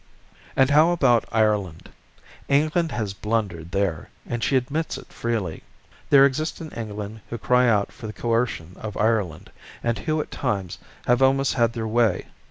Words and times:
And 0.55 0.71
how 0.71 0.89
about 0.93 1.25
Ireland? 1.31 1.91
England 2.49 2.91
has 2.91 3.13
blundered 3.13 3.69
there, 3.69 4.09
and 4.25 4.43
she 4.43 4.57
admits 4.57 4.97
it 4.97 5.13
freely. 5.13 5.61
They 6.09 6.25
exist 6.25 6.59
in 6.59 6.71
England 6.71 7.21
who 7.29 7.37
cry 7.37 7.69
out 7.69 7.91
for 7.91 8.07
the 8.07 8.11
coercion 8.13 8.75
of 8.77 8.97
Ireland, 8.97 9.51
and 9.83 9.99
who 9.99 10.19
at 10.19 10.31
times 10.31 10.79
have 11.05 11.21
almost 11.21 11.53
had 11.53 11.73
their 11.73 11.87
way. 11.87 12.25